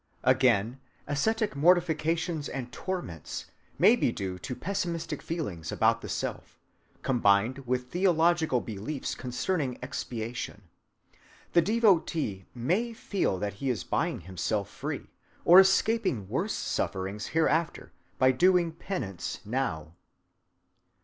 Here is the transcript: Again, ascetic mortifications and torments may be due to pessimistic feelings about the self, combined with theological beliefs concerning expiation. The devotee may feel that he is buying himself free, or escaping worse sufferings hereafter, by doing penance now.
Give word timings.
Again, 0.23 0.79
ascetic 1.05 1.55
mortifications 1.55 2.49
and 2.49 2.71
torments 2.71 3.45
may 3.77 3.95
be 3.95 4.11
due 4.11 4.39
to 4.39 4.55
pessimistic 4.55 5.21
feelings 5.21 5.71
about 5.71 6.01
the 6.01 6.09
self, 6.09 6.57
combined 7.03 7.67
with 7.67 7.91
theological 7.91 8.61
beliefs 8.61 9.13
concerning 9.13 9.77
expiation. 9.83 10.63
The 11.53 11.61
devotee 11.61 12.47
may 12.55 12.93
feel 12.93 13.37
that 13.37 13.53
he 13.61 13.69
is 13.69 13.83
buying 13.83 14.21
himself 14.21 14.71
free, 14.71 15.11
or 15.45 15.59
escaping 15.59 16.27
worse 16.27 16.55
sufferings 16.55 17.27
hereafter, 17.27 17.91
by 18.17 18.31
doing 18.31 18.71
penance 18.71 19.39
now. 19.45 19.93